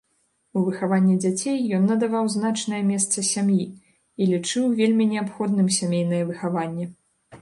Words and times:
У 0.59 0.61
выхаванні 0.67 1.15
дзяцей 1.25 1.59
ён 1.79 1.83
надаваў 1.89 2.31
значнае 2.35 2.81
месца 2.91 3.25
сям'і 3.31 3.59
і 3.69 4.23
лічыў 4.33 4.63
вельмі 4.81 5.05
неабходным 5.15 5.67
сямейнае 5.81 6.23
выхаванне. 6.33 6.85